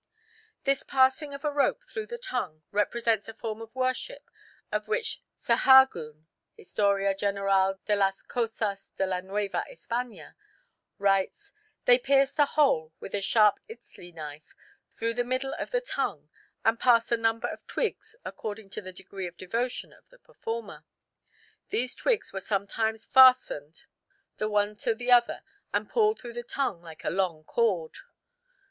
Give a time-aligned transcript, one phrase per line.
[0.63, 4.31] This passing of a rope through the tongue represents a form of worship
[4.71, 10.33] of which Sahagun (Historia General de las Cosas de la Nueva España)
[10.97, 11.53] writes:
[11.85, 14.55] "They pierced a hole with a sharp itzli knife
[14.89, 16.29] through the middle of the tongue
[16.65, 20.83] and passed a number of twigs, according to the degree of devotion of the performer.
[21.69, 23.85] These twigs were sometimes fastened
[24.37, 27.99] the one to the other and pulled through the tongue like a long cord."